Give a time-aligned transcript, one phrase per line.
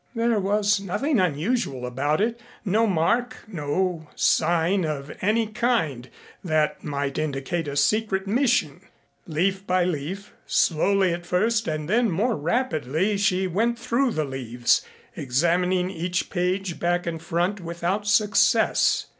[0.15, 6.09] There was nothing unusual about it, no mark, no sign of any kind
[6.43, 8.81] that might indicate a secret mission.
[9.27, 14.83] Leaf by leaf, slowly at first and then more rapidly she went through the leaves,
[15.15, 19.05] examining each page back and front, without success.